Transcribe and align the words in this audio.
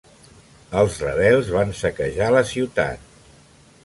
Els 0.83 0.95
rebels 1.03 1.51
van 1.57 1.73
saquejar 1.81 2.31
la 2.37 2.41
ciutat. 2.53 3.05